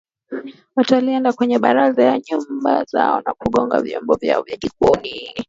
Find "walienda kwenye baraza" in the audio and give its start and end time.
0.93-2.11